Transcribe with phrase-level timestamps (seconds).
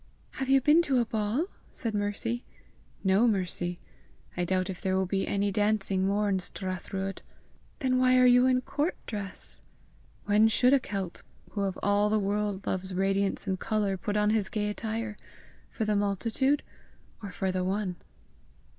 [0.31, 2.43] "Have you been to a ball?" said Mercy.
[3.03, 3.79] "No, Mercy.
[4.35, 7.21] I doubt if there will be any dancing more in Strathruadh!"
[7.81, 9.61] "Then why are you in court dress?"
[10.25, 14.31] "When should a Celt, who of all the world loves radiance and colour, put on
[14.31, 15.17] his gay attire?
[15.69, 16.63] For the multitude,
[17.21, 17.97] or for the one?"